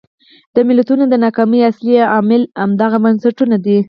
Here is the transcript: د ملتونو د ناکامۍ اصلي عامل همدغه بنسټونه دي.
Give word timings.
د 0.55 0.57
ملتونو 0.69 1.03
د 1.09 1.13
ناکامۍ 1.25 1.59
اصلي 1.71 1.95
عامل 2.13 2.41
همدغه 2.61 2.97
بنسټونه 3.03 3.55
دي. 3.65 3.77